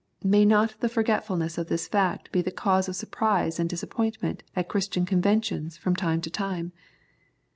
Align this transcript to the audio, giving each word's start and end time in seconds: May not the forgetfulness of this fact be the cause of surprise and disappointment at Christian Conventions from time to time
May 0.23 0.45
not 0.45 0.73
the 0.79 0.89
forgetfulness 0.89 1.59
of 1.59 1.67
this 1.67 1.87
fact 1.87 2.31
be 2.31 2.41
the 2.41 2.49
cause 2.49 2.89
of 2.89 2.95
surprise 2.95 3.59
and 3.59 3.69
disappointment 3.69 4.41
at 4.55 4.67
Christian 4.67 5.05
Conventions 5.05 5.77
from 5.77 5.95
time 5.95 6.21
to 6.21 6.31
time 6.31 6.71